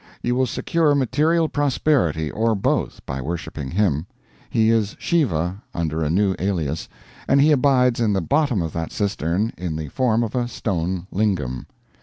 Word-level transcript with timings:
You 0.23 0.33
will 0.33 0.47
secure 0.47 0.95
material 0.95 1.47
prosperity, 1.47 2.31
or 2.31 2.55
both, 2.55 3.05
by 3.05 3.21
worshiping 3.21 3.69
him. 3.69 4.07
He 4.49 4.71
is 4.71 4.95
Shiva, 4.97 5.61
under 5.75 6.01
a 6.01 6.09
new 6.09 6.35
alias, 6.39 6.89
and 7.27 7.39
he 7.39 7.51
abides 7.51 7.99
in 7.99 8.11
the 8.13 8.19
bottom 8.19 8.63
of 8.63 8.73
that 8.73 8.91
cistern, 8.91 9.53
in 9.59 9.75
the 9.75 9.89
form 9.89 10.23
of 10.23 10.33
a 10.33 10.47
stone 10.47 11.05
lingam. 11.11 11.67